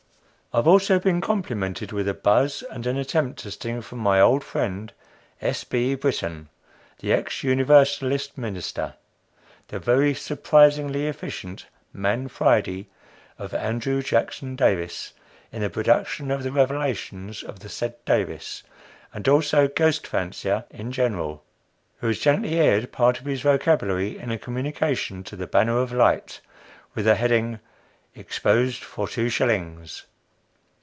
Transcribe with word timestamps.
I 0.53 0.57
have 0.57 0.67
also 0.67 0.99
been 0.99 1.21
complimented 1.21 1.93
with 1.93 2.09
a 2.09 2.13
buzz 2.13 2.61
and 2.69 2.85
an 2.85 2.97
attempt 2.97 3.39
to 3.39 3.51
sting 3.51 3.81
from 3.81 3.99
my 3.99 4.19
old 4.19 4.43
friend 4.43 4.91
S. 5.39 5.63
B. 5.63 5.95
Brittan, 5.95 6.49
the 6.99 7.13
ex 7.13 7.41
Universalist 7.41 8.37
minister 8.37 8.95
the 9.69 9.79
very 9.79 10.13
surprisingly 10.13 11.07
efficient 11.07 11.67
"man 11.93 12.27
Friday" 12.27 12.89
of 13.39 13.53
Andrew 13.53 14.01
Jackson 14.03 14.57
Davis, 14.57 15.13
in 15.53 15.61
the 15.61 15.69
production 15.69 16.29
of 16.31 16.43
the 16.43 16.51
"Revelations" 16.51 17.43
of 17.43 17.59
the 17.61 17.69
said 17.69 17.95
Davis, 18.03 18.61
and 19.13 19.29
also 19.29 19.69
ghost 19.69 20.05
fancier 20.05 20.65
in 20.69 20.91
general; 20.91 21.45
who 21.99 22.07
has 22.07 22.19
gently 22.19 22.59
aired 22.59 22.91
part 22.91 23.21
of 23.21 23.25
his 23.25 23.39
vocabulary 23.41 24.17
in 24.19 24.31
a 24.31 24.37
communication 24.37 25.23
to 25.23 25.37
the 25.37 25.47
"Banner 25.47 25.79
of 25.79 25.93
Light," 25.93 26.41
with 26.93 27.05
the 27.05 27.15
heading 27.15 27.59
"Exposed 28.15 28.83
for 28.83 29.07
Two 29.07 29.29
Shillings." 29.29 30.07